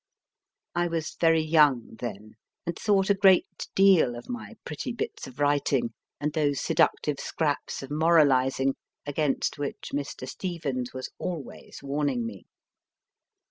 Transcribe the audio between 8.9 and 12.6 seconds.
against which Mr. Stevens was always warning me.